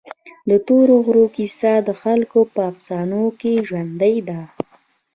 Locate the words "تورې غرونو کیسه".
0.67-1.73